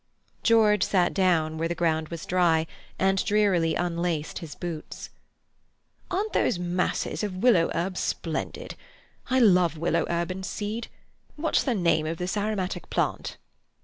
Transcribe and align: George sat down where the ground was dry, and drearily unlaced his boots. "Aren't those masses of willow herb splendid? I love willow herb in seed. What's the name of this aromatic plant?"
George 0.41 0.81
sat 0.81 1.13
down 1.13 1.59
where 1.59 1.67
the 1.67 1.75
ground 1.75 2.07
was 2.09 2.25
dry, 2.25 2.65
and 2.97 3.23
drearily 3.23 3.75
unlaced 3.75 4.39
his 4.39 4.55
boots. 4.55 5.11
"Aren't 6.09 6.33
those 6.33 6.57
masses 6.57 7.21
of 7.23 7.35
willow 7.43 7.69
herb 7.75 7.97
splendid? 7.97 8.73
I 9.29 9.37
love 9.37 9.77
willow 9.77 10.07
herb 10.09 10.31
in 10.31 10.41
seed. 10.41 10.87
What's 11.35 11.63
the 11.63 11.75
name 11.75 12.07
of 12.07 12.17
this 12.17 12.35
aromatic 12.35 12.89
plant?" 12.89 13.37